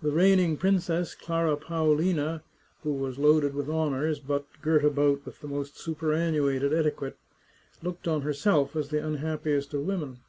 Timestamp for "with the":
5.26-5.48